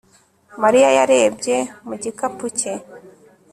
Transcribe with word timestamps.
Mariya 0.63 0.89
yarebye 0.97 1.57
mu 1.87 1.95
gikapu 2.03 2.45
cye 2.59 2.73